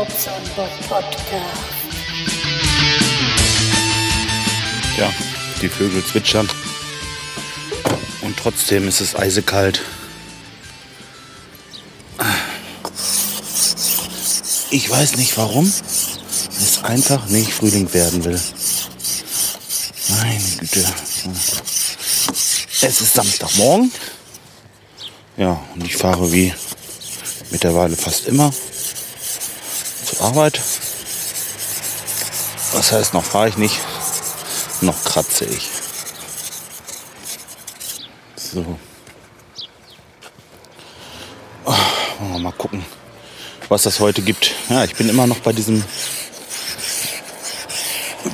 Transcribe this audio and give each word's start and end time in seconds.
Bobs 0.00 0.28
on 0.28 0.42
Bob 0.56 0.70
Podcast. 0.88 1.20
Ja, 4.96 5.12
die 5.60 5.68
Vögel 5.68 6.02
zwitschern. 6.02 6.48
Und 8.22 8.34
trotzdem 8.38 8.88
ist 8.88 9.02
es 9.02 9.14
eisekalt. 9.14 9.82
Ich 14.70 14.88
weiß 14.88 15.16
nicht 15.16 15.36
warum. 15.36 15.66
Es 15.66 16.82
einfach 16.82 17.26
nicht 17.26 17.52
Frühling 17.52 17.92
werden 17.92 18.24
will. 18.24 18.40
Meine 20.08 20.40
Güte. 20.60 20.86
Es 22.80 23.00
ist 23.02 23.12
Samstagmorgen. 23.12 23.92
Ja, 25.36 25.62
und 25.74 25.84
ich 25.84 25.94
fahre 25.94 26.32
wie 26.32 26.54
mittlerweile 27.50 27.96
fast 27.96 28.28
immer 28.28 28.50
Arbeit. 30.20 30.60
Das 32.72 32.92
heißt, 32.92 33.14
noch 33.14 33.24
fahre 33.24 33.48
ich 33.48 33.56
nicht, 33.56 33.78
noch 34.80 35.02
kratze 35.04 35.44
ich. 35.46 35.68
So. 38.36 38.78
Oh, 41.64 42.38
mal 42.38 42.52
gucken, 42.52 42.84
was 43.68 43.82
das 43.82 44.00
heute 44.00 44.22
gibt. 44.22 44.52
Ja, 44.68 44.84
ich 44.84 44.94
bin 44.94 45.08
immer 45.08 45.26
noch 45.26 45.38
bei 45.38 45.52
diesem 45.52 45.84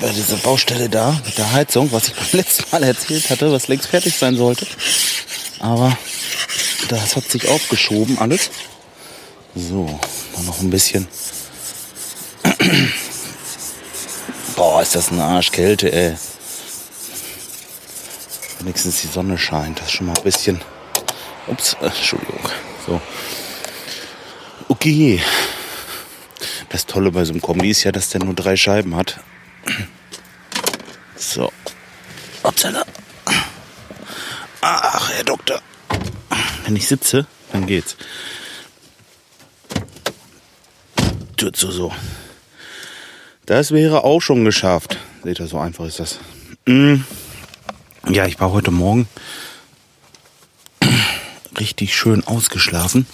bei 0.00 0.08
dieser 0.08 0.36
Baustelle 0.36 0.88
da 0.88 1.18
mit 1.24 1.38
der 1.38 1.52
Heizung, 1.52 1.90
was 1.92 2.08
ich 2.08 2.14
beim 2.14 2.26
letzten 2.32 2.64
Mal 2.70 2.82
erzählt 2.82 3.30
hatte, 3.30 3.52
was 3.52 3.68
längst 3.68 3.88
fertig 3.88 4.16
sein 4.16 4.36
sollte. 4.36 4.66
Aber 5.60 5.96
das 6.88 7.16
hat 7.16 7.30
sich 7.30 7.48
aufgeschoben 7.48 8.18
alles. 8.18 8.50
So, 9.54 9.98
dann 10.34 10.44
noch 10.46 10.60
ein 10.60 10.70
bisschen. 10.70 11.08
Boah, 14.54 14.75
ist 14.86 14.94
das 14.94 15.10
eine 15.10 15.24
Arschkälte, 15.24 15.92
ey. 15.92 16.16
Wenigstens 18.60 19.00
die 19.00 19.08
Sonne 19.08 19.36
scheint. 19.36 19.80
Das 19.80 19.86
ist 19.86 19.94
schon 19.94 20.06
mal 20.06 20.16
ein 20.16 20.22
bisschen. 20.22 20.60
Ups, 21.48 21.76
äh, 21.80 21.86
Entschuldigung. 21.86 22.38
So. 22.86 23.00
Okay. 24.68 25.20
Das 26.68 26.86
Tolle 26.86 27.10
bei 27.10 27.24
so 27.24 27.32
einem 27.32 27.42
Kombi 27.42 27.68
ist 27.68 27.82
ja, 27.82 27.90
dass 27.90 28.10
der 28.10 28.22
nur 28.22 28.34
drei 28.34 28.56
Scheiben 28.56 28.94
hat. 28.94 29.18
So. 31.16 31.52
Upsala. 32.44 32.84
Ach, 34.60 35.10
Herr 35.10 35.24
Doktor. 35.24 35.60
Wenn 36.64 36.76
ich 36.76 36.86
sitze, 36.86 37.26
dann 37.50 37.66
geht's. 37.66 37.96
Tut 41.36 41.56
so 41.56 41.72
so. 41.72 41.92
Das 43.46 43.70
wäre 43.70 44.02
auch 44.02 44.20
schon 44.20 44.44
geschafft. 44.44 44.98
Seht 45.22 45.38
ihr, 45.38 45.46
so 45.46 45.58
einfach 45.58 45.86
ist 45.86 46.00
das. 46.00 46.18
Mm. 46.66 46.96
Ja, 48.08 48.26
ich 48.26 48.40
war 48.40 48.50
heute 48.50 48.72
Morgen 48.72 49.08
richtig 51.58 51.96
schön 51.96 52.26
ausgeschlafen, 52.26 53.06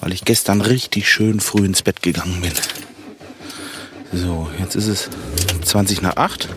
weil 0.00 0.12
ich 0.12 0.24
gestern 0.24 0.60
richtig 0.60 1.10
schön 1.10 1.40
früh 1.40 1.64
ins 1.64 1.82
Bett 1.82 2.00
gegangen 2.00 2.40
bin. 2.40 2.52
So, 4.12 4.48
jetzt 4.60 4.76
ist 4.76 4.86
es 4.86 5.10
20 5.64 6.00
nach 6.00 6.16
8. 6.16 6.48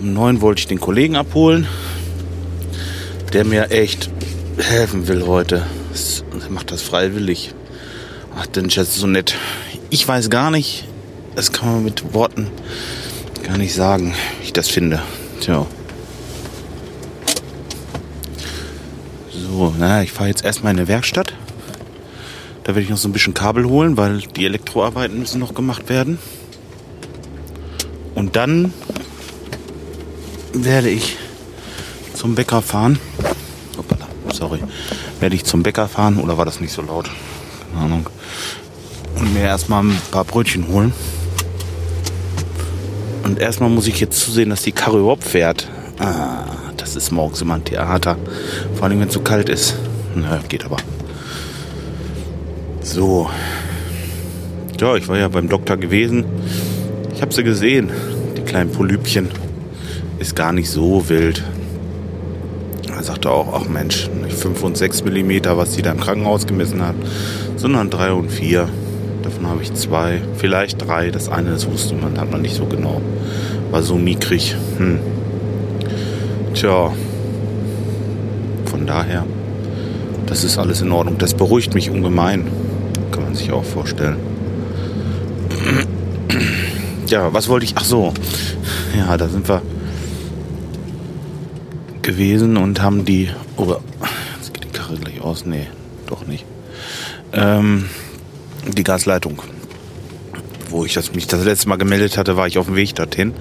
Um 0.00 0.12
9 0.12 0.40
wollte 0.42 0.60
ich 0.60 0.66
den 0.66 0.80
Kollegen 0.80 1.16
abholen, 1.16 1.66
der 3.32 3.44
mir 3.44 3.70
echt 3.70 4.10
helfen 4.58 5.08
will 5.08 5.26
heute. 5.26 5.66
Er 6.42 6.50
macht 6.50 6.72
das 6.72 6.82
freiwillig. 6.82 7.54
Ach, 8.36 8.46
denn 8.46 8.66
ist 8.66 8.94
so 8.94 9.06
nett. 9.06 9.34
Ich 9.90 10.06
weiß 10.06 10.30
gar 10.30 10.50
nicht, 10.50 10.84
das 11.34 11.52
kann 11.52 11.72
man 11.72 11.84
mit 11.84 12.14
Worten 12.14 12.48
gar 13.42 13.56
nicht 13.56 13.74
sagen, 13.74 14.14
wie 14.38 14.44
ich 14.44 14.52
das 14.52 14.68
finde. 14.68 15.02
Tja. 15.40 15.66
So, 19.32 19.74
na, 19.78 20.02
ich 20.02 20.12
fahre 20.12 20.28
jetzt 20.28 20.44
erstmal 20.44 20.72
in 20.72 20.78
eine 20.78 20.88
Werkstatt. 20.88 21.34
Da 22.64 22.68
werde 22.68 22.82
ich 22.82 22.90
noch 22.90 22.98
so 22.98 23.08
ein 23.08 23.12
bisschen 23.12 23.34
Kabel 23.34 23.64
holen, 23.64 23.96
weil 23.96 24.18
die 24.18 24.44
Elektroarbeiten 24.44 25.18
müssen 25.18 25.40
noch 25.40 25.54
gemacht 25.54 25.88
werden. 25.88 26.18
Und 28.14 28.36
dann 28.36 28.72
werde 30.52 30.90
ich 30.90 31.16
zum 32.14 32.34
Bäcker 32.34 32.60
fahren. 32.62 32.98
Hoppala, 33.76 34.06
sorry. 34.32 34.60
Werde 35.20 35.34
ich 35.36 35.44
zum 35.44 35.62
Bäcker 35.62 35.88
fahren 35.88 36.18
oder 36.18 36.36
war 36.36 36.44
das 36.44 36.60
nicht 36.60 36.72
so 36.72 36.82
laut? 36.82 37.10
Keine 37.72 37.84
Ahnung. 37.84 38.10
Und 39.16 39.34
mir 39.34 39.40
erstmal 39.40 39.84
ein 39.84 40.00
paar 40.10 40.24
Brötchen 40.24 40.68
holen. 40.68 40.92
Und 43.30 43.38
erstmal 43.38 43.70
muss 43.70 43.86
ich 43.86 44.00
jetzt 44.00 44.18
zusehen, 44.18 44.50
dass 44.50 44.62
die 44.62 44.72
Karre 44.72 44.98
überhaupt 44.98 45.22
fährt. 45.22 45.68
Ah, 46.00 46.46
das 46.76 46.96
ist 46.96 47.12
morgens 47.12 47.40
immer 47.40 47.54
ein 47.54 47.64
Theater. 47.64 48.16
Vor 48.74 48.88
allem, 48.88 48.98
wenn 48.98 49.06
es 49.06 49.14
so 49.14 49.20
kalt 49.20 49.48
ist. 49.48 49.76
Na, 50.16 50.40
geht 50.48 50.64
aber. 50.64 50.78
So. 52.82 53.30
Ja, 54.80 54.96
ich 54.96 55.06
war 55.06 55.16
ja 55.16 55.28
beim 55.28 55.48
Doktor 55.48 55.76
gewesen. 55.76 56.24
Ich 57.14 57.22
habe 57.22 57.32
sie 57.32 57.44
gesehen. 57.44 57.92
Die 58.36 58.42
kleinen 58.42 58.72
Polypchen. 58.72 59.28
Ist 60.18 60.34
gar 60.34 60.52
nicht 60.52 60.68
so 60.68 61.08
wild. 61.08 61.44
Er 62.92 63.04
sagte 63.04 63.30
auch, 63.30 63.54
ach 63.54 63.68
Mensch, 63.68 64.10
nicht 64.24 64.36
5 64.36 64.60
und 64.64 64.76
6 64.76 65.04
Millimeter, 65.04 65.56
was 65.56 65.70
die 65.76 65.82
da 65.82 65.92
im 65.92 66.00
Krankenhaus 66.00 66.48
gemessen 66.48 66.84
hat, 66.84 66.96
sondern 67.54 67.90
3 67.90 68.10
und 68.10 68.32
4. 68.32 68.68
Davon 69.22 69.46
habe 69.46 69.62
ich 69.62 69.72
zwei, 69.74 70.20
vielleicht 70.36 70.86
drei. 70.86 71.10
Das 71.10 71.28
eine, 71.28 71.50
das 71.50 71.70
wusste 71.70 71.94
man, 71.94 72.18
hat 72.18 72.30
man 72.30 72.42
nicht 72.42 72.54
so 72.54 72.66
genau. 72.66 73.00
War 73.70 73.82
so 73.82 73.96
mickrig. 73.96 74.56
Hm. 74.78 74.98
Tja. 76.54 76.92
Von 78.64 78.86
daher, 78.86 79.24
das 80.26 80.44
ist 80.44 80.58
alles 80.58 80.80
in 80.80 80.92
Ordnung. 80.92 81.18
Das 81.18 81.34
beruhigt 81.34 81.74
mich 81.74 81.90
ungemein. 81.90 82.46
Kann 83.10 83.24
man 83.24 83.34
sich 83.34 83.52
auch 83.52 83.64
vorstellen. 83.64 84.16
Ja, 87.08 87.34
was 87.34 87.48
wollte 87.48 87.64
ich? 87.64 87.72
Ach 87.74 87.84
so. 87.84 88.14
Ja, 88.96 89.16
da 89.16 89.28
sind 89.28 89.48
wir 89.48 89.62
gewesen 92.02 92.56
und 92.56 92.80
haben 92.80 93.04
die. 93.04 93.30
Oh, 93.56 93.74
jetzt 94.36 94.54
geht 94.54 94.62
die 94.62 94.68
Karre 94.68 94.94
gleich 94.94 95.20
aus. 95.20 95.44
Nee, 95.44 95.66
doch 96.06 96.24
nicht. 96.28 96.44
Ähm, 97.32 97.86
die 98.66 98.84
Gasleitung. 98.84 99.42
Wo 100.68 100.84
ich 100.84 100.94
das, 100.94 101.14
mich 101.14 101.26
das 101.26 101.44
letzte 101.44 101.68
Mal 101.68 101.76
gemeldet 101.76 102.16
hatte, 102.16 102.36
war 102.36 102.46
ich 102.46 102.58
auf 102.58 102.66
dem 102.66 102.76
Weg 102.76 102.94
dorthin 102.94 103.34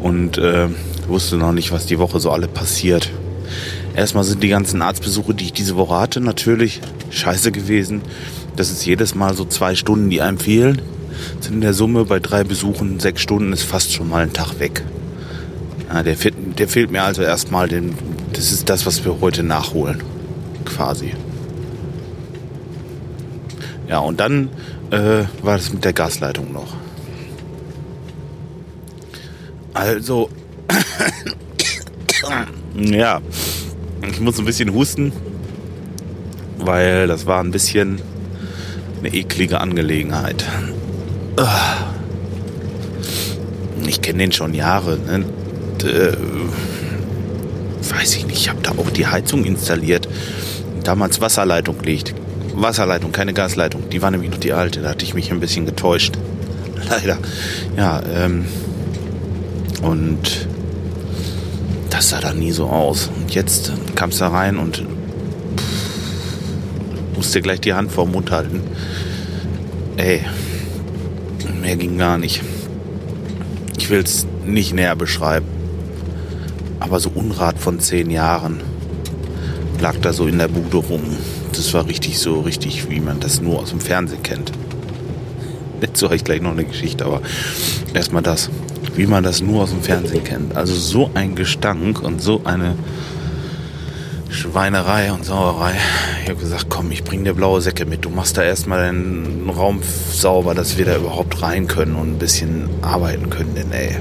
und 0.00 0.38
äh, 0.38 0.68
wusste 1.08 1.36
noch 1.36 1.52
nicht, 1.52 1.72
was 1.72 1.86
die 1.86 1.98
Woche 1.98 2.20
so 2.20 2.30
alle 2.30 2.46
passiert. 2.46 3.10
Erstmal 3.96 4.24
sind 4.24 4.42
die 4.42 4.48
ganzen 4.48 4.80
Arztbesuche, 4.80 5.34
die 5.34 5.46
ich 5.46 5.52
diese 5.52 5.76
Woche 5.76 5.98
hatte, 5.98 6.20
natürlich 6.20 6.80
scheiße 7.10 7.50
gewesen. 7.50 8.02
Das 8.54 8.70
ist 8.70 8.86
jedes 8.86 9.14
Mal 9.14 9.34
so 9.34 9.44
zwei 9.44 9.74
Stunden, 9.74 10.10
die 10.10 10.20
einem 10.20 10.38
fehlen. 10.38 10.82
Sind 11.40 11.54
in 11.54 11.60
der 11.60 11.74
Summe 11.74 12.04
bei 12.04 12.20
drei 12.20 12.44
Besuchen 12.44 13.00
sechs 13.00 13.22
Stunden 13.22 13.52
ist 13.52 13.62
fast 13.62 13.92
schon 13.92 14.08
mal 14.08 14.22
ein 14.22 14.32
Tag 14.32 14.60
weg. 14.60 14.84
Ja, 15.92 16.02
der, 16.02 16.14
der 16.14 16.68
fehlt 16.68 16.92
mir 16.92 17.02
also 17.02 17.22
erstmal. 17.22 17.68
Den, 17.68 17.94
das 18.32 18.52
ist 18.52 18.68
das, 18.68 18.86
was 18.86 19.04
wir 19.04 19.20
heute 19.20 19.42
nachholen. 19.42 20.02
Quasi. 20.64 21.14
Ja, 23.88 24.00
und 24.00 24.20
dann 24.20 24.50
äh, 24.90 25.24
war 25.42 25.56
das 25.56 25.72
mit 25.72 25.84
der 25.84 25.94
Gasleitung 25.94 26.52
noch. 26.52 26.74
Also, 29.72 30.28
ja, 32.74 33.20
ich 34.10 34.20
muss 34.20 34.38
ein 34.38 34.44
bisschen 34.44 34.74
husten, 34.74 35.12
weil 36.58 37.06
das 37.06 37.26
war 37.26 37.40
ein 37.40 37.50
bisschen 37.50 38.00
eine 38.98 39.14
eklige 39.14 39.60
Angelegenheit. 39.60 40.44
Ich 43.86 44.02
kenne 44.02 44.18
den 44.18 44.32
schon 44.32 44.52
Jahre. 44.52 44.98
Ne? 44.98 45.24
Und, 45.72 45.84
äh, 45.84 46.16
weiß 47.88 48.16
ich 48.16 48.26
nicht, 48.26 48.38
ich 48.38 48.48
habe 48.48 48.60
da 48.62 48.72
auch 48.72 48.90
die 48.90 49.06
Heizung 49.06 49.44
installiert. 49.44 50.08
Damals 50.82 51.20
Wasserleitung 51.20 51.80
liegt. 51.82 52.14
Wasserleitung, 52.60 53.12
keine 53.12 53.32
Gasleitung. 53.32 53.88
Die 53.90 54.02
war 54.02 54.10
nämlich 54.10 54.30
noch 54.30 54.38
die 54.38 54.52
alte. 54.52 54.80
Da 54.80 54.90
hatte 54.90 55.04
ich 55.04 55.14
mich 55.14 55.30
ein 55.30 55.40
bisschen 55.40 55.66
getäuscht. 55.66 56.14
Leider. 56.88 57.18
Ja, 57.76 58.02
ähm. 58.14 58.46
Und 59.82 60.48
das 61.90 62.10
sah 62.10 62.20
da 62.20 62.32
nie 62.32 62.52
so 62.52 62.66
aus. 62.66 63.10
Und 63.14 63.34
jetzt 63.34 63.72
kam 63.94 64.10
es 64.10 64.18
da 64.18 64.28
rein 64.28 64.58
und 64.58 64.78
pff, 64.78 64.84
musste 67.16 67.42
gleich 67.42 67.60
die 67.60 67.74
Hand 67.74 67.92
vor 67.92 68.04
den 68.04 68.12
Mund 68.12 68.30
halten. 68.30 68.62
Ey, 69.96 70.24
mehr 71.60 71.76
ging 71.76 71.98
gar 71.98 72.18
nicht. 72.18 72.42
Ich 73.76 73.90
will 73.90 74.00
es 74.00 74.26
nicht 74.44 74.74
näher 74.74 74.96
beschreiben. 74.96 75.46
Aber 76.80 77.00
so 77.00 77.10
Unrat 77.14 77.58
von 77.58 77.80
zehn 77.80 78.10
Jahren 78.10 78.60
lag 79.80 79.96
da 80.00 80.12
so 80.12 80.26
in 80.26 80.38
der 80.38 80.48
Bude 80.48 80.76
rum. 80.76 81.16
Das 81.58 81.74
war 81.74 81.88
richtig 81.88 82.20
so, 82.20 82.40
richtig, 82.42 82.88
wie 82.88 83.00
man 83.00 83.18
das 83.18 83.40
nur 83.40 83.58
aus 83.58 83.70
dem 83.70 83.80
Fernsehen 83.80 84.22
kennt. 84.22 84.52
Dazu 85.80 86.06
habe 86.06 86.14
ich 86.14 86.22
gleich 86.22 86.40
noch 86.40 86.52
eine 86.52 86.64
Geschichte, 86.64 87.04
aber 87.04 87.20
erstmal 87.94 88.22
das, 88.22 88.48
wie 88.94 89.06
man 89.06 89.24
das 89.24 89.40
nur 89.40 89.64
aus 89.64 89.70
dem 89.70 89.82
Fernsehen 89.82 90.22
kennt. 90.22 90.56
Also 90.56 90.76
so 90.76 91.10
ein 91.14 91.34
Gestank 91.34 92.00
und 92.00 92.22
so 92.22 92.42
eine 92.44 92.76
Schweinerei 94.30 95.10
und 95.10 95.24
Sauerei. 95.24 95.74
Ich 96.22 96.30
habe 96.30 96.38
gesagt, 96.38 96.66
komm, 96.68 96.92
ich 96.92 97.02
bring 97.02 97.24
dir 97.24 97.34
blaue 97.34 97.60
Säcke 97.60 97.86
mit. 97.86 98.04
Du 98.04 98.10
machst 98.10 98.36
da 98.36 98.44
erstmal 98.44 98.92
den 98.92 99.50
Raum 99.50 99.80
sauber, 100.12 100.54
dass 100.54 100.78
wir 100.78 100.84
da 100.84 100.96
überhaupt 100.96 101.42
rein 101.42 101.66
können 101.66 101.96
und 101.96 102.12
ein 102.12 102.18
bisschen 102.18 102.70
arbeiten 102.82 103.30
können, 103.30 103.56
denn 103.56 103.72
ey, 103.72 103.96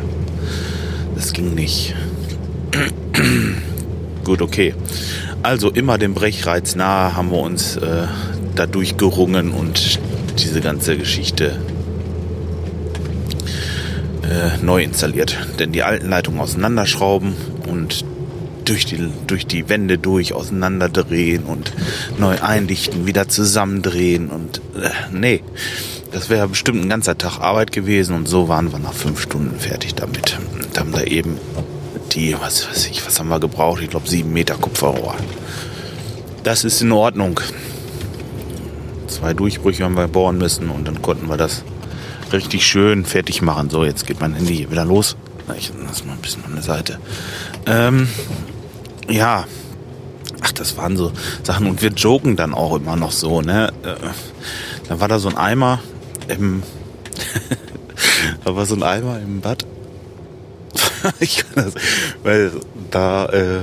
das 1.15 1.33
ging 1.33 1.56
nicht. 1.56 1.95
Gut, 4.24 4.44
okay. 4.44 4.75
Also 5.44 5.69
immer 5.69 5.98
dem 5.98 6.13
Brechreiz 6.13 6.75
nahe 6.75 7.16
haben 7.16 7.31
wir 7.31 7.39
uns 7.39 7.78
äh, 7.78 8.07
dadurch 8.56 8.98
gerungen 8.98 9.51
und 9.51 10.00
diese 10.39 10.62
ganze 10.62 10.98
Geschichte 10.98 11.60
äh, 14.24 14.63
neu 14.63 14.84
installiert. 14.84 15.38
Denn 15.60 15.72
die 15.72 15.84
alten 15.84 16.10
Leitungen 16.10 16.39
auseinanderschrauben 16.39 17.36
und 17.68 18.04
durch 18.66 18.86
die, 18.86 19.10
durch 19.28 19.48
die 19.48 19.69
Wände 19.69 19.98
durch 19.98 20.34
auseinanderdrehen 20.34 21.44
und 21.44 21.72
neu 22.18 22.42
eindichten, 22.42 23.07
wieder 23.07 23.30
zusammendrehen 23.30 24.30
und 24.30 24.62
äh, 24.75 24.89
nee, 25.12 25.42
das 26.12 26.30
wäre 26.30 26.48
bestimmt 26.48 26.84
ein 26.84 26.89
ganzer 26.89 27.18
Tag 27.18 27.39
Arbeit 27.39 27.72
gewesen 27.72 28.16
und 28.16 28.28
so 28.28 28.48
waren 28.48 28.72
wir 28.72 28.80
nach 28.80 28.94
fünf 28.94 29.22
Stunden 29.22 29.60
fertig 29.60 29.95
damit. 29.95 30.38
Und 30.54 30.78
haben 30.78 30.92
da 30.92 31.04
eben 31.04 31.38
die, 32.13 32.36
was 32.39 32.68
weiß 32.69 32.88
ich, 32.88 33.06
was 33.06 33.19
haben 33.19 33.30
wir 33.30 33.39
gebraucht? 33.39 33.81
Ich 33.81 33.89
glaube 33.89 34.07
sieben 34.07 34.33
Meter 34.33 34.56
Kupferrohr. 34.56 35.15
Das 36.44 36.63
ist 36.63 36.81
in 36.81 36.92
Ordnung. 36.92 37.39
Zwei 39.07 39.33
Durchbrüche 39.33 39.83
haben 39.83 39.95
wir 39.95 40.07
bohren 40.07 40.38
müssen 40.38 40.69
und 40.69 40.88
dann 40.88 41.01
konnten 41.01 41.27
wir 41.27 41.38
das 41.38 41.63
richtig 42.31 42.65
schön 42.65 43.06
fertig 43.06 43.42
machen. 43.42 43.69
So, 43.69 43.86
jetzt 43.86 44.06
geht 44.06 44.19
mein 44.19 44.33
Handy 44.33 44.69
wieder 44.69 44.86
los. 44.86 45.15
Ich 45.57 45.71
lass 45.86 46.04
mal 46.06 46.13
ein 46.13 46.19
bisschen 46.19 46.44
an 46.45 46.54
der 46.54 46.63
Seite. 46.63 47.00
Ähm, 47.65 48.07
ja, 49.07 49.45
ach, 50.42 50.51
das 50.51 50.77
waren 50.77 50.98
so 50.98 51.12
Sachen 51.44 51.68
und 51.68 51.81
wir 51.81 51.92
joken 51.92 52.36
dann 52.36 52.53
auch 52.53 52.75
immer 52.75 52.95
noch 52.95 53.12
so, 53.12 53.42
ne? 53.42 53.71
Äh, 53.83 53.95
da 54.89 55.00
war 55.00 55.07
da 55.07 55.19
so 55.19 55.30
ein 55.30 55.38
Eimer 55.38 55.80
im, 56.27 56.63
da 58.45 58.56
war 58.56 58.65
so 58.65 58.75
ein 58.75 58.83
Eimer 58.83 59.19
im 59.19 59.42
Bad. 59.42 59.65
ich 61.19 61.38
kann 61.38 61.65
das, 61.65 61.73
weil 62.23 62.51
da, 62.91 63.25
äh, 63.27 63.59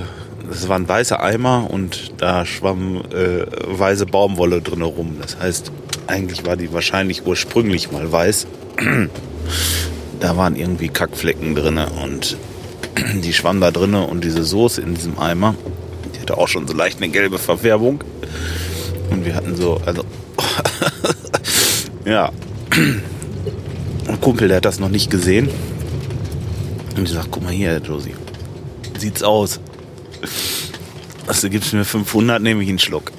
das 0.48 0.68
war 0.68 0.78
Eimer 1.20 1.68
und 1.70 2.12
da 2.18 2.44
schwamm 2.44 3.02
äh, 3.12 3.46
weiße 3.66 4.06
Baumwolle 4.06 4.60
drin 4.60 4.82
rum. 4.82 5.16
Das 5.20 5.38
heißt, 5.38 5.72
eigentlich 6.06 6.44
war 6.46 6.56
die 6.56 6.72
wahrscheinlich 6.72 7.26
ursprünglich 7.26 7.90
mal 7.90 8.10
weiß. 8.10 8.46
da 10.20 10.36
waren 10.36 10.56
irgendwie 10.56 10.88
Kackflecken 10.88 11.54
drin 11.54 11.78
und 11.78 12.36
die 13.22 13.32
schwamm 13.32 13.60
da 13.60 13.70
drinnen 13.70 14.04
und 14.04 14.24
diese 14.24 14.44
Soße 14.44 14.80
in 14.80 14.94
diesem 14.94 15.18
Eimer, 15.18 15.54
die 16.14 16.20
hatte 16.20 16.38
auch 16.38 16.48
schon 16.48 16.66
so 16.66 16.74
leicht 16.74 16.98
eine 16.98 17.10
gelbe 17.10 17.38
Verfärbung. 17.38 18.04
Und 19.10 19.24
wir 19.24 19.34
hatten 19.34 19.54
so, 19.56 19.80
also, 19.84 20.04
ja, 22.04 22.30
ein 24.08 24.20
Kumpel, 24.20 24.48
der 24.48 24.58
hat 24.58 24.64
das 24.64 24.80
noch 24.80 24.88
nicht 24.88 25.10
gesehen. 25.10 25.48
Und 26.96 27.04
ich 27.04 27.14
sag, 27.14 27.30
guck 27.30 27.42
mal 27.42 27.52
hier, 27.52 27.78
Josie, 27.78 28.14
sieht's 28.98 29.22
aus. 29.22 29.60
Also 31.26 31.48
gibst 31.48 31.72
du 31.72 31.76
mir 31.76 31.84
500, 31.84 32.40
nehme 32.40 32.62
ich 32.62 32.68
einen 32.68 32.78
Schluck. 32.78 33.12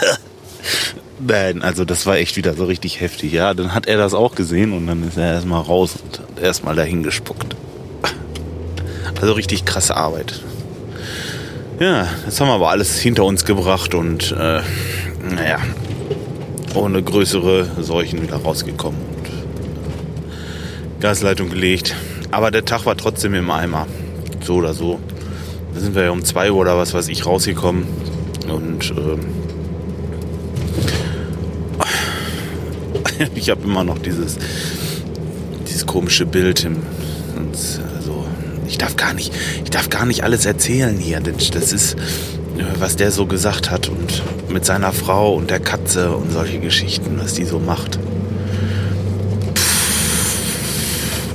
Nein, 1.18 1.62
also 1.62 1.84
das 1.84 2.06
war 2.06 2.16
echt 2.16 2.36
wieder 2.36 2.54
so 2.54 2.64
richtig 2.64 3.00
heftig. 3.00 3.32
Ja, 3.32 3.54
dann 3.54 3.74
hat 3.74 3.86
er 3.86 3.98
das 3.98 4.14
auch 4.14 4.34
gesehen 4.34 4.72
und 4.72 4.86
dann 4.86 5.06
ist 5.06 5.16
er 5.16 5.34
erstmal 5.34 5.62
raus 5.62 5.96
und 6.02 6.18
hat 6.18 6.42
erstmal 6.42 6.76
dahin 6.76 7.02
gespuckt. 7.02 7.56
Also 9.20 9.32
richtig 9.32 9.64
krasse 9.64 9.96
Arbeit. 9.96 10.40
Ja, 11.80 12.08
das 12.24 12.40
haben 12.40 12.48
wir 12.48 12.54
aber 12.54 12.70
alles 12.70 12.98
hinter 12.98 13.24
uns 13.24 13.44
gebracht 13.44 13.94
und 13.94 14.32
äh, 14.32 14.60
naja, 15.30 15.58
ohne 16.74 17.02
größere 17.02 17.82
Seuchen 17.82 18.22
wieder 18.22 18.36
rausgekommen 18.36 19.00
und 19.00 21.00
Gasleitung 21.00 21.50
gelegt. 21.50 21.94
Aber 22.30 22.50
der 22.50 22.64
Tag 22.64 22.86
war 22.86 22.96
trotzdem 22.96 23.34
im 23.34 23.50
Eimer. 23.50 23.86
So 24.42 24.56
oder 24.56 24.74
so. 24.74 24.98
Da 25.74 25.80
sind 25.80 25.94
wir 25.94 26.04
ja 26.04 26.10
um 26.10 26.24
2 26.24 26.52
Uhr 26.52 26.58
oder 26.58 26.78
was 26.78 26.94
weiß 26.94 27.08
ich 27.08 27.26
rausgekommen. 27.26 27.86
Und 28.48 28.90
ähm, 28.96 29.20
ich 33.34 33.50
habe 33.50 33.62
immer 33.64 33.84
noch 33.84 33.98
dieses, 33.98 34.36
dieses 35.66 35.86
komische 35.86 36.26
Bild 36.26 36.64
im, 36.64 36.78
also 37.36 38.24
ich 38.66 38.78
darf 38.78 38.96
gar 38.96 39.14
nicht, 39.14 39.32
ich 39.64 39.70
darf 39.70 39.90
gar 39.90 40.06
nicht 40.06 40.24
alles 40.24 40.44
erzählen 40.44 40.96
hier. 40.98 41.20
Das 41.20 41.72
ist, 41.72 41.94
äh, 41.94 42.64
was 42.78 42.96
der 42.96 43.10
so 43.10 43.26
gesagt 43.26 43.70
hat 43.70 43.88
und 43.88 44.22
mit 44.48 44.64
seiner 44.64 44.92
Frau 44.92 45.34
und 45.34 45.50
der 45.50 45.60
Katze 45.60 46.12
und 46.12 46.32
solche 46.32 46.58
Geschichten, 46.58 47.18
was 47.18 47.34
die 47.34 47.44
so 47.44 47.58
macht. 47.58 47.98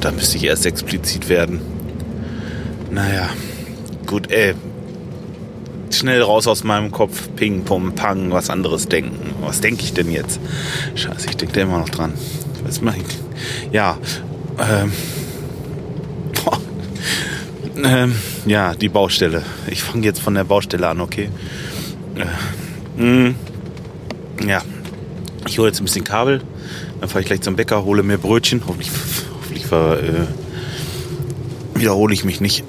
Da 0.01 0.11
müsste 0.11 0.37
ich 0.37 0.43
erst 0.43 0.65
explizit 0.65 1.29
werden. 1.29 1.61
Naja, 2.89 3.29
gut, 4.05 4.31
ey. 4.31 4.55
Schnell 5.91 6.21
raus 6.21 6.47
aus 6.47 6.63
meinem 6.63 6.91
Kopf. 6.91 7.29
Ping, 7.35 7.63
pum, 7.63 7.93
pang, 7.93 8.31
was 8.31 8.49
anderes 8.49 8.87
denken. 8.87 9.35
Was 9.41 9.61
denke 9.61 9.83
ich 9.83 9.93
denn 9.93 10.11
jetzt? 10.11 10.39
Scheiße, 10.95 11.29
ich 11.29 11.37
denke 11.37 11.53
da 11.55 11.61
immer 11.61 11.79
noch 11.79 11.89
dran. 11.89 12.13
Was 12.63 12.81
mache 12.81 12.97
ich? 12.97 13.73
Ja, 13.73 13.97
ähm. 14.59 14.91
Boah. 16.43 16.59
Ähm, 17.83 18.13
ja, 18.45 18.75
die 18.75 18.89
Baustelle. 18.89 19.43
Ich 19.65 19.81
fange 19.81 20.05
jetzt 20.05 20.21
von 20.21 20.35
der 20.35 20.43
Baustelle 20.43 20.87
an, 20.87 21.01
okay? 21.01 21.29
Äh, 22.15 23.01
mh, 23.01 23.33
ja, 24.45 24.61
ich 25.47 25.57
hole 25.57 25.69
jetzt 25.69 25.79
ein 25.81 25.85
bisschen 25.85 26.03
Kabel. 26.03 26.41
Dann 26.99 27.09
fahre 27.09 27.21
ich 27.21 27.25
gleich 27.25 27.41
zum 27.41 27.55
Bäcker, 27.55 27.83
hole 27.83 28.03
mir 28.03 28.19
Brötchen. 28.19 28.61
Hoffentlich, 28.67 28.91
ver, 29.71 30.03
äh, 30.03 31.79
wiederhole 31.79 32.13
ich 32.13 32.25
mich 32.25 32.41
nicht. 32.41 32.65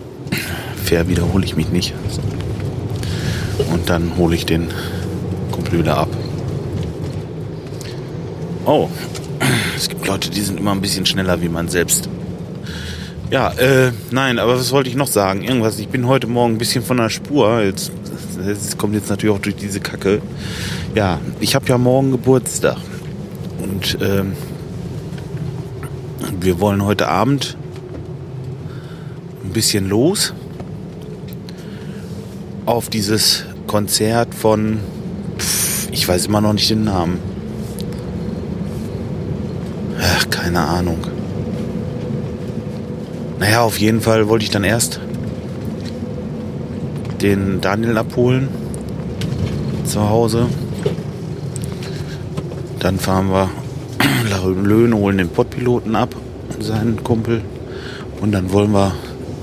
Fair 0.85 1.09
wiederhole 1.09 1.45
ich 1.45 1.57
mich 1.57 1.69
nicht. 1.71 1.95
Und 3.73 3.91
dann 3.91 4.17
hole 4.17 4.37
ich 4.37 4.47
den 4.47 4.69
Kumpel 5.51 5.81
wieder 5.81 5.99
ab. 5.99 6.09
Oh, 8.67 8.89
es 9.77 9.89
gibt 9.89 10.07
Leute, 10.07 10.31
die 10.31 10.41
sind 10.41 10.61
immer 10.61 10.71
ein 10.71 10.81
bisschen 10.81 11.05
schneller 11.05 11.43
wie 11.43 11.49
man 11.49 11.69
selbst. 11.69 12.09
Ja, 13.33 13.51
äh, 13.55 13.91
nein, 14.13 14.39
aber 14.39 14.57
was 14.57 14.71
wollte 14.71 14.89
ich 14.89 14.95
noch 14.95 15.09
sagen? 15.09 15.43
Irgendwas, 15.43 15.81
ich 15.81 15.89
bin 15.89 16.07
heute 16.07 16.29
Morgen 16.29 16.55
ein 16.55 16.59
bisschen 16.59 16.85
von 16.85 16.99
der 16.99 17.09
Spur. 17.09 17.63
Jetzt, 17.63 17.91
das 18.47 18.79
kommt 18.79 18.95
jetzt 18.95 19.11
natürlich 19.11 19.35
auch 19.35 19.41
durch 19.41 19.57
diese 19.57 19.81
Kacke. 19.81 20.23
Ja, 20.95 21.19
ich 21.41 21.57
habe 21.57 21.67
ja 21.67 21.79
morgen 21.79 22.13
Geburtstag. 22.13 22.77
Und 23.61 23.99
ähm, 24.01 24.35
wir 26.43 26.59
wollen 26.59 26.85
heute 26.85 27.09
Abend 27.09 27.57
ein 29.45 29.53
bisschen 29.53 29.89
los 29.89 30.35
auf 32.67 32.89
dieses 32.89 33.45
Konzert 33.69 34.35
von, 34.35 34.81
ich 35.93 36.07
weiß 36.07 36.27
immer 36.27 36.41
noch 36.41 36.53
nicht 36.53 36.69
den 36.69 36.85
Namen. 36.85 37.19
Ach, 40.01 40.31
keine 40.31 40.61
Ahnung. 40.61 40.99
Naja, 43.39 43.63
auf 43.63 43.79
jeden 43.79 44.01
Fall 44.01 44.29
wollte 44.29 44.45
ich 44.45 44.51
dann 44.51 44.65
erst 44.65 45.01
den 47.21 47.61
Daniel 47.61 47.99
abholen 47.99 48.49
zu 49.85 50.09
Hause. 50.09 50.49
Dann 52.81 52.99
fahren 52.99 53.31
wir 53.31 53.49
Löhne, 54.65 54.97
holen 54.97 55.19
den 55.19 55.29
Pottpiloten 55.29 55.95
ab, 55.95 56.17
seinen 56.63 57.03
Kumpel. 57.03 57.43
Und 58.21 58.33
dann 58.33 58.53
wollen 58.53 58.73
wir 58.73 58.95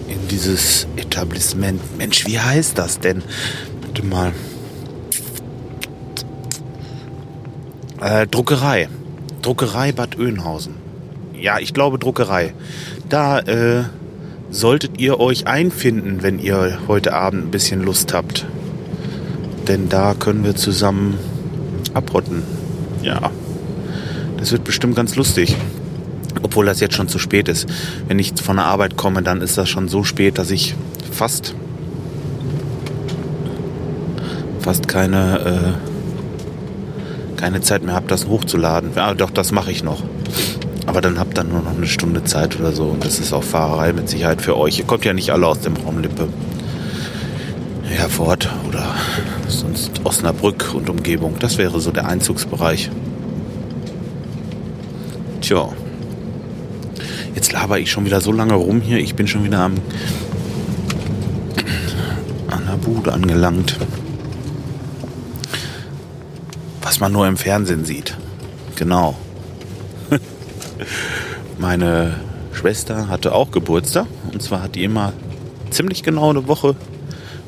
in 0.08 0.28
dieses 0.30 0.88
Etablissement. 0.96 1.80
Mensch, 1.98 2.26
wie 2.26 2.40
heißt 2.40 2.78
das 2.78 3.00
denn? 3.00 3.22
Warte 3.82 4.06
mal. 4.06 4.32
Äh, 8.02 8.28
Druckerei. 8.28 8.88
Druckerei 9.42 9.92
Bad 9.92 10.18
Oeynhausen. 10.18 10.76
Ja, 11.40 11.60
ich 11.60 11.74
glaube 11.74 12.00
Druckerei. 12.00 12.54
Da 13.08 13.40
äh, 13.40 13.84
solltet 14.50 15.00
ihr 15.00 15.20
euch 15.20 15.48
einfinden, 15.48 16.22
wenn 16.22 16.40
ihr 16.40 16.80
heute 16.88 17.14
Abend 17.14 17.46
ein 17.46 17.52
bisschen 17.52 17.84
Lust 17.84 18.14
habt. 18.14 18.46
Denn 19.68 19.90
da 19.90 20.14
können 20.14 20.44
wir 20.44 20.56
zusammen 20.56 21.18
abrotten. 21.94 22.44
Ja. 23.04 23.32
Das 24.38 24.52
wird 24.52 24.64
bestimmt 24.64 24.96
ganz 24.96 25.16
lustig. 25.16 25.56
Obwohl 26.42 26.66
das 26.66 26.80
jetzt 26.80 26.96
schon 26.96 27.08
zu 27.08 27.20
spät 27.20 27.48
ist. 27.48 27.68
Wenn 28.08 28.20
ich 28.20 28.34
von 28.42 28.58
der 28.58 28.66
Arbeit 28.66 28.98
komme, 28.98 29.22
dann 29.22 29.42
ist 29.42 29.58
das 29.58 29.70
schon 29.70 29.88
so 29.88 30.04
spät, 30.04 30.38
dass 30.38 30.52
ich 30.52 30.76
fast 31.12 31.56
fast 34.60 34.88
keine 34.88 35.40
äh, 35.40 35.90
keine 37.40 37.62
Zeit 37.62 37.84
mehr 37.84 37.96
habe, 37.96 38.08
das 38.08 38.28
hochzuladen. 38.28 38.92
Ja, 38.96 39.14
doch, 39.14 39.30
das 39.30 39.52
mache 39.52 39.72
ich 39.72 39.84
noch. 39.84 40.04
Aber 40.86 41.02
dann 41.02 41.20
habt 41.20 41.38
ihr 41.38 41.44
nur 41.44 41.62
noch 41.62 41.78
eine 41.78 41.88
Stunde 41.88 42.24
Zeit 42.24 42.60
oder 42.60 42.72
so. 42.74 42.86
Und 42.86 43.06
das 43.06 43.20
ist 43.20 43.32
auch 43.32 43.44
Fahrerei 43.44 43.94
mit 43.94 44.10
Sicherheit 44.10 44.42
für 44.42 44.58
euch. 44.58 44.80
Ihr 44.80 44.86
kommt 44.86 45.06
ja 45.06 45.14
nicht 45.14 45.30
alle 45.32 45.48
aus 45.48 45.62
dem 45.62 45.78
Raum 45.78 46.00
Lippe. 46.00 46.28
Herford 47.84 48.50
oder 48.68 48.96
sonst 49.48 50.02
Osnabrück 50.04 50.74
und 50.74 50.90
Umgebung. 50.90 51.36
Das 51.40 51.58
wäre 51.58 51.80
so 51.80 51.92
der 51.92 52.08
Einzugsbereich. 52.08 52.90
Tja. 55.42 55.70
Jetzt 57.36 57.52
laber 57.52 57.80
ich 57.80 57.92
schon 57.92 58.06
wieder 58.06 58.22
so 58.22 58.32
lange 58.32 58.54
rum 58.54 58.82
hier. 58.82 58.98
Ich 58.98 59.16
bin 59.16 59.28
schon 59.28 59.44
wieder 59.44 59.60
am 59.60 59.76
an 62.48 62.66
der 62.66 62.78
Bude 62.78 63.14
angelangt. 63.14 63.78
Was 66.82 67.00
man 67.00 67.12
nur 67.12 67.28
im 67.28 67.38
Fernsehen 67.38 67.86
sieht. 67.86 68.18
Genau. 68.76 69.16
Meine 71.60 72.20
Schwester 72.54 73.08
hatte 73.08 73.34
auch 73.34 73.52
Geburtstag. 73.52 74.08
Und 74.32 74.42
zwar 74.42 74.64
hat 74.64 74.76
die 74.76 74.84
immer 74.84 75.14
ziemlich 75.70 76.04
genau 76.04 76.32
eine 76.32 76.48
Woche 76.48 76.76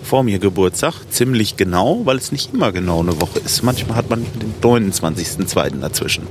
vor 0.04 0.24
mir 0.24 0.40
Geburtstag. 0.40 0.94
Ziemlich 1.10 1.58
genau, 1.58 2.02
weil 2.06 2.18
es 2.18 2.32
nicht 2.32 2.54
immer 2.54 2.72
genau 2.72 3.00
eine 3.00 3.20
Woche 3.20 3.40
ist. 3.40 3.64
Manchmal 3.64 3.98
hat 3.98 4.10
man 4.10 4.26
den 4.42 4.54
29.02. 4.62 5.80
dazwischen. 5.80 6.28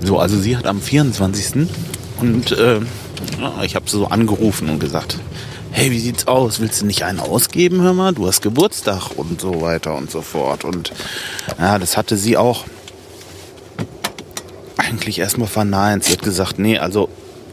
So, 0.00 0.18
also 0.18 0.38
sie 0.38 0.56
hat 0.56 0.66
am 0.66 0.80
24. 0.80 1.68
Und 2.22 2.52
äh, 2.52 2.78
ich 3.64 3.74
habe 3.74 3.90
sie 3.90 3.96
so 3.96 4.06
angerufen 4.06 4.68
und 4.68 4.78
gesagt, 4.78 5.18
hey, 5.72 5.90
wie 5.90 5.98
sieht's 5.98 6.28
aus? 6.28 6.60
Willst 6.60 6.80
du 6.80 6.86
nicht 6.86 7.02
einen 7.02 7.18
ausgeben, 7.18 7.82
hör 7.82 7.94
mal? 7.94 8.14
Du 8.14 8.28
hast 8.28 8.42
Geburtstag 8.42 9.10
und 9.16 9.40
so 9.40 9.60
weiter 9.60 9.96
und 9.96 10.08
so 10.08 10.22
fort. 10.22 10.62
Und 10.62 10.92
ja, 11.58 11.80
das 11.80 11.96
hatte 11.96 12.16
sie 12.16 12.36
auch 12.36 12.64
eigentlich 14.76 15.18
erstmal 15.18 15.48
verneint. 15.48 16.04
Sie 16.04 16.12
hat 16.12 16.22
gesagt, 16.22 16.60
nee, 16.60 16.78
also 16.78 17.08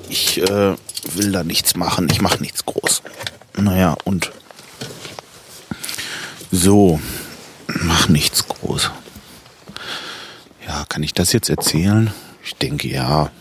ich 0.08 0.40
äh, 0.40 0.76
will 1.16 1.32
da 1.32 1.44
nichts 1.44 1.76
machen, 1.76 2.08
ich 2.12 2.22
mache 2.22 2.40
nichts 2.40 2.64
groß. 2.64 3.02
Naja, 3.58 3.98
und 4.04 4.32
so, 6.52 7.00
mach 7.66 8.08
nichts 8.08 8.48
groß. 8.48 8.92
Ja, 10.68 10.86
kann 10.88 11.02
ich 11.02 11.16
das 11.16 11.34
jetzt 11.34 11.50
erzählen? 11.50 12.14
Ich 12.44 12.56
denke 12.56 12.88
ja, 12.88 13.32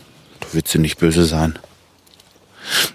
willst 0.53 0.71
sie 0.71 0.79
nicht 0.79 0.97
böse 0.97 1.25
sein. 1.25 1.57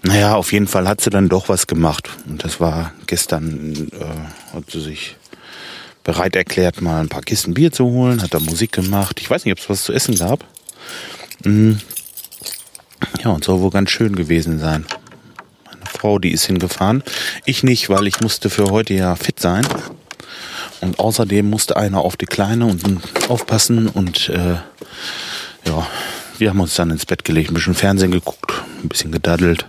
Naja, 0.03 0.35
auf 0.35 0.53
jeden 0.53 0.67
Fall 0.67 0.87
hat 0.87 1.01
sie 1.01 1.09
dann 1.09 1.29
doch 1.29 1.49
was 1.49 1.67
gemacht. 1.67 2.09
Und 2.27 2.43
das 2.43 2.59
war 2.59 2.93
gestern, 3.07 3.89
äh, 3.91 4.55
hat 4.55 4.71
sie 4.71 4.81
sich 4.81 5.15
bereit 6.03 6.35
erklärt, 6.35 6.81
mal 6.81 7.01
ein 7.01 7.09
paar 7.09 7.23
Kisten 7.23 7.53
Bier 7.53 7.71
zu 7.71 7.85
holen, 7.85 8.21
hat 8.21 8.33
da 8.33 8.39
Musik 8.39 8.71
gemacht. 8.71 9.19
Ich 9.19 9.29
weiß 9.29 9.43
nicht, 9.43 9.53
ob 9.53 9.59
es 9.59 9.69
was 9.69 9.83
zu 9.83 9.93
essen 9.93 10.15
gab. 10.15 10.45
Mhm. 11.43 11.79
Ja, 13.23 13.31
und 13.31 13.43
soll 13.43 13.59
wohl 13.59 13.71
ganz 13.71 13.89
schön 13.89 14.15
gewesen 14.15 14.59
sein. 14.59 14.85
Meine 15.65 15.85
Frau, 15.85 16.19
die 16.19 16.31
ist 16.31 16.45
hingefahren. 16.45 17.03
Ich 17.45 17.63
nicht, 17.63 17.89
weil 17.89 18.07
ich 18.07 18.21
musste 18.21 18.49
für 18.49 18.69
heute 18.69 18.93
ja 18.93 19.15
fit 19.15 19.39
sein. 19.39 19.67
Und 20.81 20.99
außerdem 20.99 21.49
musste 21.49 21.75
einer 21.75 21.99
auf 21.99 22.15
die 22.17 22.25
Kleine 22.25 22.65
und 22.65 22.83
aufpassen 23.27 23.87
und 23.87 24.29
äh, 24.29 24.57
ja, 25.67 25.87
wir 26.37 26.49
haben 26.49 26.59
uns 26.59 26.75
dann 26.75 26.91
ins 26.91 27.05
Bett 27.05 27.23
gelegt, 27.23 27.51
ein 27.51 27.53
bisschen 27.53 27.75
Fernsehen 27.75 28.11
geguckt, 28.11 28.51
ein 28.83 28.89
bisschen 28.89 29.11
gedaddelt. 29.11 29.67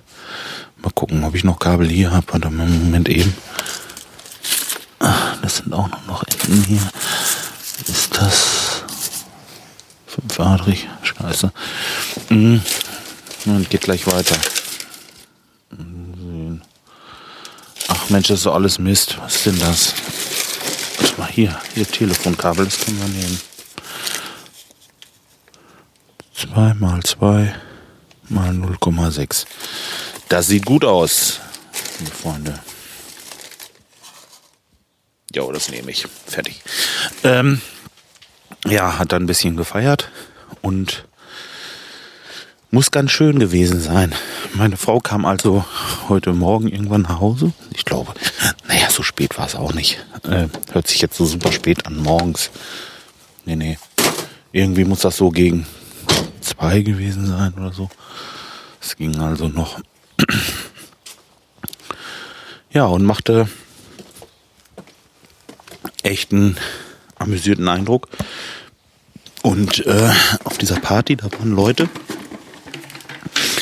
Mal 0.82 0.90
gucken, 0.90 1.24
ob 1.24 1.34
ich 1.34 1.44
noch 1.44 1.58
Kabel 1.58 1.88
hier 1.88 2.10
habe. 2.10 2.26
Warte 2.32 2.50
mal, 2.50 2.66
Moment 2.66 3.08
eben. 3.08 3.34
Ach, 4.98 5.36
das 5.42 5.58
sind 5.58 5.72
auch 5.72 5.88
noch 6.06 6.24
Enden 6.24 6.64
hier. 6.64 6.92
Ist 7.86 8.16
das 8.16 8.84
fünfadrig? 10.06 10.88
Scheiße. 11.02 11.52
Mhm. 12.30 12.62
Und 13.44 13.70
geht 13.70 13.82
gleich 13.82 14.06
weiter. 14.06 14.36
Ach 17.88 18.10
Mensch, 18.10 18.28
das 18.28 18.38
ist 18.38 18.46
doch 18.46 18.54
alles 18.54 18.78
Mist. 18.78 19.18
Was 19.20 19.36
ist 19.36 19.46
denn 19.46 19.58
das? 19.58 19.94
Warte 20.98 21.20
mal, 21.20 21.28
hier, 21.28 21.56
hier 21.74 21.86
Telefonkabel, 21.86 22.64
das 22.64 22.80
können 22.80 22.98
wir 22.98 23.08
nehmen. 23.08 23.40
2 26.36 26.74
mal 26.74 27.02
2 27.02 27.54
mal 28.28 28.50
0,6. 28.50 29.46
Das 30.28 30.48
sieht 30.48 30.66
gut 30.66 30.84
aus, 30.84 31.40
meine 31.98 32.10
Freunde. 32.10 32.58
Ja, 35.34 35.50
das 35.50 35.70
nehme 35.70 35.90
ich. 35.90 36.06
Fertig. 36.26 36.62
Ähm, 37.24 37.60
ja, 38.66 38.98
hat 38.98 39.12
dann 39.12 39.24
ein 39.24 39.26
bisschen 39.26 39.56
gefeiert 39.56 40.10
und 40.60 41.06
muss 42.70 42.90
ganz 42.90 43.12
schön 43.12 43.38
gewesen 43.38 43.80
sein. 43.80 44.14
Meine 44.54 44.76
Frau 44.76 45.00
kam 45.00 45.24
also 45.24 45.64
heute 46.08 46.32
Morgen 46.32 46.68
irgendwann 46.68 47.02
nach 47.02 47.20
Hause. 47.20 47.52
Ich 47.74 47.84
glaube, 47.84 48.12
naja, 48.68 48.90
so 48.90 49.02
spät 49.02 49.38
war 49.38 49.46
es 49.46 49.54
auch 49.54 49.72
nicht. 49.72 50.04
Äh, 50.24 50.48
hört 50.72 50.88
sich 50.88 51.00
jetzt 51.00 51.16
so 51.16 51.24
super 51.24 51.52
spät 51.52 51.86
an, 51.86 51.96
morgens. 51.96 52.50
Nee, 53.46 53.56
nee. 53.56 53.78
Irgendwie 54.52 54.84
muss 54.84 55.00
das 55.00 55.16
so 55.16 55.30
gegen 55.30 55.66
zwei 56.46 56.80
gewesen 56.80 57.26
sein 57.26 57.54
oder 57.54 57.72
so. 57.72 57.90
Es 58.80 58.96
ging 58.96 59.18
also 59.20 59.48
noch. 59.48 59.80
Ja, 62.70 62.84
und 62.86 63.04
machte 63.04 63.48
echten 66.02 66.56
amüsierten 67.16 67.68
Eindruck. 67.68 68.08
Und 69.42 69.86
äh, 69.86 70.12
auf 70.44 70.58
dieser 70.58 70.80
Party, 70.80 71.16
da 71.16 71.30
waren 71.32 71.52
Leute, 71.52 71.88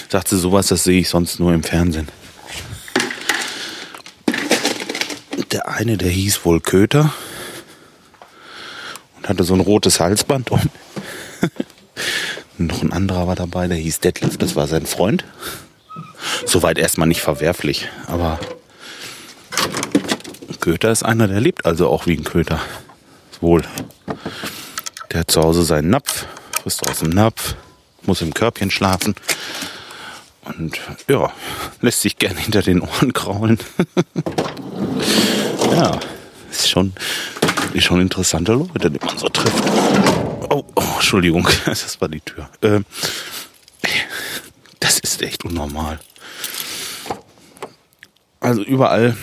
sagte 0.09 0.37
sowas, 0.37 0.69
das 0.69 0.85
sehe 0.85 1.01
ich 1.01 1.09
sonst 1.09 1.41
nur 1.41 1.53
im 1.53 1.63
Fernsehen. 1.63 2.09
Der 5.53 5.69
eine, 5.69 5.97
der 5.97 6.11
hieß 6.11 6.45
wohl 6.45 6.61
Köter 6.61 7.13
und 9.17 9.29
hatte 9.29 9.45
so 9.45 9.55
ein 9.55 9.61
rotes 9.61 10.01
Halsband 10.01 10.51
um. 10.51 10.61
Noch 12.59 12.83
ein 12.83 12.93
anderer 12.93 13.27
war 13.27 13.37
dabei, 13.37 13.67
der 13.67 13.77
hieß 13.77 14.01
Detlef, 14.01 14.39
das 14.39 14.55
war 14.55 14.67
sein 14.67 14.87
Freund. 14.87 15.25
Soweit 16.47 16.79
erstmal 16.79 17.09
nicht 17.09 17.21
verwerflich, 17.21 17.89
aber 18.07 18.39
Köter 20.61 20.91
ist 20.91 21.03
einer, 21.03 21.29
der 21.29 21.41
lebt 21.41 21.67
also 21.67 21.89
auch 21.89 22.07
wie 22.07 22.17
ein 22.17 22.25
Köter. 22.25 22.59
Wohl. 23.41 23.63
Der 25.13 25.21
hat 25.21 25.31
zu 25.31 25.43
Hause 25.43 25.63
seinen 25.63 25.91
Napf, 25.91 26.27
frisst 26.63 26.89
aus 26.89 27.01
dem 27.01 27.11
Napf, 27.11 27.55
muss 28.07 28.23
im 28.23 28.33
Körbchen 28.33 28.71
schlafen 28.71 29.15
und 30.45 30.81
ja, 31.09 31.31
lässt 31.81 32.01
sich 32.01 32.19
gerne 32.19 32.39
hinter 32.39 32.63
den 32.63 32.81
Ohren 32.81 33.13
kraulen. 33.13 33.59
ja, 35.71 35.99
ist 36.51 36.71
schon, 36.71 36.93
ist 37.75 37.85
schon 37.85 38.01
interessante 38.01 38.55
Leute, 38.55 38.91
die 38.91 39.05
man 39.05 39.19
so 39.19 39.29
trifft. 39.29 39.65
Oh, 40.55 40.65
oh 40.77 40.83
Entschuldigung, 40.95 41.49
das 41.67 42.01
war 42.01 42.09
die 42.09 42.21
Tür. 42.21 42.49
Ähm, 42.63 42.85
das 44.79 45.01
ist 45.01 45.21
echt 45.21 45.45
unnormal. 45.45 45.99
Also 48.39 48.63
überall 48.63 49.17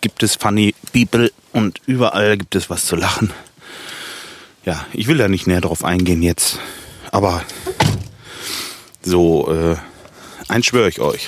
gibt 0.00 0.22
es 0.22 0.36
funny 0.36 0.76
people 0.92 1.32
und 1.52 1.80
überall 1.86 2.36
gibt 2.36 2.54
es 2.54 2.70
was 2.70 2.86
zu 2.86 2.94
lachen. 2.94 3.32
Ja, 4.64 4.86
ich 4.92 5.08
will 5.08 5.18
da 5.18 5.26
nicht 5.26 5.48
näher 5.48 5.60
drauf 5.60 5.82
eingehen 5.82 6.22
jetzt, 6.22 6.60
aber 7.10 7.42
so, 9.02 9.52
äh, 9.52 9.76
eins 10.46 10.66
schwöre 10.66 10.88
ich 10.88 11.00
euch. 11.00 11.26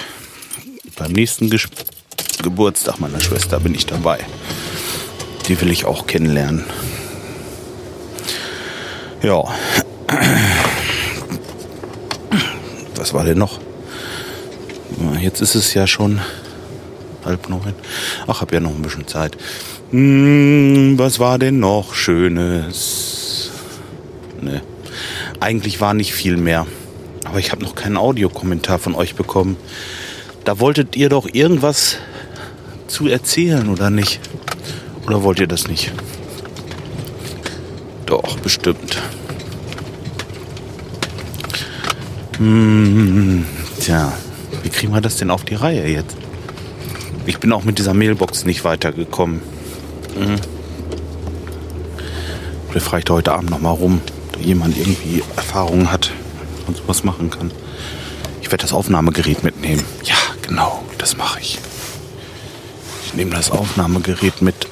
Beim 0.94 1.10
nächsten 1.10 1.50
Ges 1.50 1.66
Geburtstag 2.40 3.00
meiner 3.00 3.20
Schwester 3.20 3.58
bin 3.58 3.74
ich 3.74 3.86
dabei. 3.86 4.24
Die 5.48 5.60
will 5.60 5.72
ich 5.72 5.84
auch 5.84 6.06
kennenlernen. 6.06 6.64
Ja. 9.22 9.44
Was 12.96 13.14
war 13.14 13.24
denn 13.24 13.38
noch? 13.38 13.60
Jetzt 15.20 15.40
ist 15.40 15.54
es 15.54 15.74
ja 15.74 15.86
schon 15.86 16.20
halb 17.24 17.48
neun. 17.48 17.74
Ach, 18.26 18.40
hab 18.40 18.52
ja 18.52 18.58
noch 18.60 18.70
ein 18.70 18.82
bisschen 18.82 19.06
Zeit. 19.06 19.36
Hm, 19.90 20.94
was 20.98 21.20
war 21.20 21.38
denn 21.38 21.60
noch 21.60 21.94
Schönes? 21.94 23.50
Ne. 24.40 24.62
Eigentlich 25.38 25.80
war 25.80 25.94
nicht 25.94 26.14
viel 26.14 26.36
mehr. 26.36 26.66
Aber 27.24 27.38
ich 27.38 27.52
habe 27.52 27.62
noch 27.62 27.74
keinen 27.74 27.96
Audiokommentar 27.96 28.78
von 28.78 28.94
euch 28.94 29.14
bekommen. 29.14 29.56
Da 30.44 30.58
wolltet 30.58 30.96
ihr 30.96 31.08
doch 31.08 31.28
irgendwas 31.32 31.98
zu 32.88 33.06
erzählen, 33.06 33.68
oder 33.68 33.90
nicht? 33.90 34.20
Oder 35.06 35.22
wollt 35.22 35.38
ihr 35.38 35.46
das 35.46 35.68
nicht? 35.68 35.92
Doch, 38.12 38.36
bestimmt. 38.40 39.00
Hm, 42.36 43.46
tja, 43.80 44.12
wie 44.62 44.68
kriegen 44.68 44.92
wir 44.92 45.00
das 45.00 45.16
denn 45.16 45.30
auf 45.30 45.46
die 45.46 45.54
Reihe 45.54 45.86
jetzt? 45.88 46.14
Ich 47.24 47.38
bin 47.38 47.50
auch 47.54 47.64
mit 47.64 47.78
dieser 47.78 47.94
Mailbox 47.94 48.44
nicht 48.44 48.64
weitergekommen. 48.64 49.40
Mhm. 50.14 50.36
Vielleicht 52.68 52.86
frage 52.86 53.02
ich 53.06 53.10
heute 53.10 53.32
Abend 53.32 53.48
noch 53.48 53.60
mal 53.60 53.70
rum, 53.70 54.02
ob 54.34 54.44
jemand 54.44 54.76
irgendwie 54.76 55.22
Erfahrungen 55.34 55.90
hat 55.90 56.12
man 56.66 56.74
sowas 56.74 57.04
machen 57.04 57.30
kann. 57.30 57.50
Ich 58.42 58.48
werde 58.48 58.60
das 58.60 58.74
Aufnahmegerät 58.74 59.42
mitnehmen. 59.42 59.82
Ja, 60.04 60.16
genau, 60.42 60.84
das 60.98 61.16
mache 61.16 61.40
ich. 61.40 61.58
Ich 63.06 63.14
nehme 63.14 63.30
das 63.30 63.50
Aufnahmegerät 63.50 64.42
mit. 64.42 64.68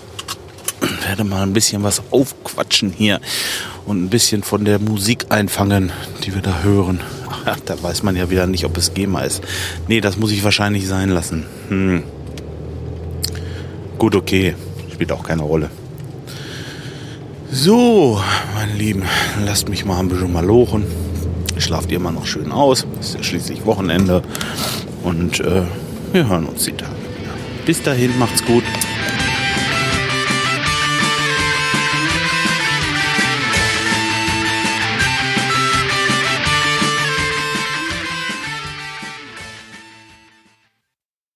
Werde 1.10 1.24
mal 1.24 1.42
ein 1.42 1.52
bisschen 1.52 1.82
was 1.82 2.02
aufquatschen 2.12 2.92
hier 2.96 3.20
und 3.84 4.00
ein 4.00 4.10
bisschen 4.10 4.44
von 4.44 4.64
der 4.64 4.78
Musik 4.78 5.26
einfangen, 5.30 5.90
die 6.22 6.36
wir 6.36 6.40
da 6.40 6.62
hören. 6.62 7.00
Ach, 7.44 7.58
da 7.64 7.82
weiß 7.82 8.04
man 8.04 8.14
ja 8.14 8.30
wieder 8.30 8.46
nicht, 8.46 8.64
ob 8.64 8.76
es 8.76 8.94
GEMA 8.94 9.22
ist. 9.22 9.42
Nee, 9.88 10.00
das 10.00 10.18
muss 10.18 10.30
ich 10.30 10.44
wahrscheinlich 10.44 10.86
sein 10.86 11.08
lassen. 11.08 11.46
Hm. 11.68 12.04
Gut, 13.98 14.14
okay. 14.14 14.54
Spielt 14.92 15.10
auch 15.10 15.24
keine 15.24 15.42
Rolle. 15.42 15.70
So, 17.50 18.22
meine 18.54 18.74
Lieben, 18.74 19.02
lasst 19.44 19.68
mich 19.68 19.84
mal 19.84 19.98
ein 19.98 20.08
bisschen 20.08 20.32
mal 20.32 20.46
lochen. 20.46 20.84
Schlaft 21.58 21.90
ihr 21.90 21.98
mal 21.98 22.12
noch 22.12 22.26
schön 22.26 22.52
aus. 22.52 22.86
Ist 23.00 23.16
ja 23.16 23.22
schließlich 23.24 23.66
Wochenende. 23.66 24.22
Und 25.02 25.40
äh, 25.40 25.62
wir 26.12 26.28
hören 26.28 26.46
uns 26.46 26.66
die 26.66 26.70
Tage 26.70 26.92
wieder. 26.92 27.32
Bis 27.66 27.82
dahin, 27.82 28.16
macht's 28.16 28.44
gut. 28.44 28.62